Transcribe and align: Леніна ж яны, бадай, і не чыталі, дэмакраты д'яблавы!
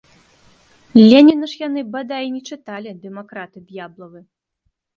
Леніна 1.11 1.45
ж 1.51 1.59
яны, 1.67 1.79
бадай, 1.97 2.23
і 2.29 2.33
не 2.39 2.43
чыталі, 2.55 2.97
дэмакраты 3.07 3.57
д'яблавы! 3.69 4.19